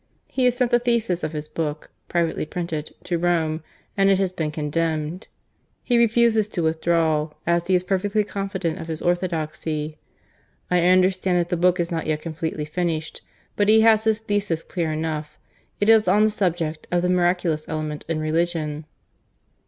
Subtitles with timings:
[0.31, 3.61] He has sent the thesis of his book, privately printed, to Rome,
[3.95, 5.27] and it has been condemned.
[5.83, 9.99] He refuses to withdraw, as he is perfectly confident of his orthodoxy.
[10.71, 13.21] I understand that the book is not yet completely finished,
[13.55, 15.37] but he has his thesis clear enough.
[15.79, 18.85] It is on the subject of the miraculous element in religion."